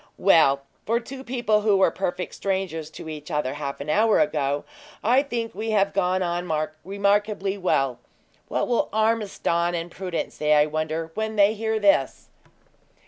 "Well, 0.17 0.63
for 0.87 0.99
two 0.99 1.23
people 1.23 1.61
who 1.61 1.77
were 1.77 1.91
perfect 1.91 2.33
strangers 2.33 2.89
to 2.89 3.07
each 3.07 3.29
other 3.29 3.53
half 3.53 3.79
an 3.81 3.87
hour 3.91 4.19
ago, 4.19 4.63
I 5.03 5.21
think 5.21 5.53
we 5.53 5.69
have 5.77 5.93
gone 5.93 6.23
on 6.23 6.51
remarkably 6.83 7.55
well. 7.55 7.99
What 8.47 8.67
will 8.67 8.87
Mr. 8.91 8.99
Ormiston 9.11 9.75
and 9.75 9.91
Prudence 9.91 10.33
say, 10.33 10.55
I 10.55 10.65
wonder, 10.65 11.11
when 11.13 11.35
they 11.35 11.53
hear 11.53 11.77
this?" 11.79 12.29